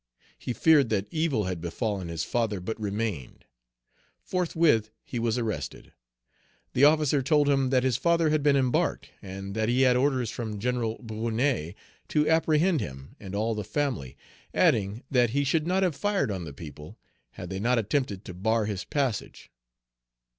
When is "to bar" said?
18.25-18.65